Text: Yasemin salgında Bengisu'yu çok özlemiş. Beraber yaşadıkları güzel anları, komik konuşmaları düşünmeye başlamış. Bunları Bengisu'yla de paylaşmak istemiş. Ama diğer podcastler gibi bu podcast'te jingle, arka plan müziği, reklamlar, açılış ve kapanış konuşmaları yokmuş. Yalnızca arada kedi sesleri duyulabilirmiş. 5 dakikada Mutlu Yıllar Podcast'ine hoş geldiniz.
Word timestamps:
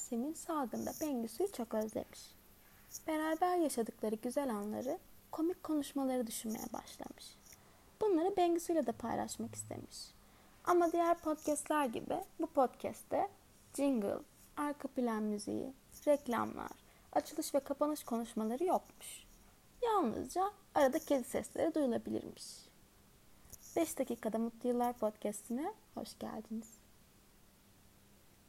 Yasemin 0.00 0.34
salgında 0.34 0.92
Bengisu'yu 1.00 1.52
çok 1.52 1.74
özlemiş. 1.74 2.20
Beraber 3.06 3.56
yaşadıkları 3.56 4.14
güzel 4.14 4.50
anları, 4.50 4.98
komik 5.32 5.62
konuşmaları 5.62 6.26
düşünmeye 6.26 6.64
başlamış. 6.72 7.24
Bunları 8.00 8.36
Bengisu'yla 8.36 8.86
de 8.86 8.92
paylaşmak 8.92 9.54
istemiş. 9.54 9.98
Ama 10.64 10.92
diğer 10.92 11.18
podcastler 11.18 11.84
gibi 11.84 12.24
bu 12.40 12.46
podcast'te 12.46 13.28
jingle, 13.76 14.18
arka 14.56 14.88
plan 14.88 15.22
müziği, 15.22 15.72
reklamlar, 16.06 16.72
açılış 17.12 17.54
ve 17.54 17.60
kapanış 17.60 18.04
konuşmaları 18.04 18.64
yokmuş. 18.64 19.24
Yalnızca 19.82 20.50
arada 20.74 20.98
kedi 20.98 21.24
sesleri 21.24 21.74
duyulabilirmiş. 21.74 22.44
5 23.76 23.98
dakikada 23.98 24.38
Mutlu 24.38 24.68
Yıllar 24.68 24.92
Podcast'ine 24.92 25.74
hoş 25.94 26.18
geldiniz. 26.18 26.79